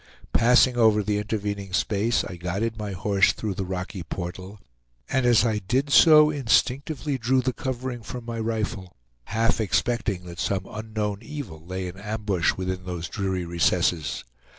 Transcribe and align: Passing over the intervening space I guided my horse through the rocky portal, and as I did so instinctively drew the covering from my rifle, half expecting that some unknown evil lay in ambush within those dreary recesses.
Passing 0.33 0.77
over 0.77 1.03
the 1.03 1.19
intervening 1.19 1.73
space 1.73 2.23
I 2.23 2.35
guided 2.35 2.75
my 2.75 2.93
horse 2.93 3.33
through 3.33 3.53
the 3.53 3.67
rocky 3.67 4.01
portal, 4.01 4.59
and 5.07 5.27
as 5.27 5.45
I 5.45 5.59
did 5.59 5.91
so 5.91 6.31
instinctively 6.31 7.19
drew 7.19 7.39
the 7.43 7.53
covering 7.53 8.01
from 8.01 8.25
my 8.25 8.39
rifle, 8.39 8.95
half 9.25 9.61
expecting 9.61 10.23
that 10.23 10.39
some 10.39 10.65
unknown 10.67 11.19
evil 11.21 11.63
lay 11.63 11.87
in 11.87 11.97
ambush 11.99 12.55
within 12.55 12.83
those 12.85 13.09
dreary 13.09 13.45
recesses. 13.45 14.23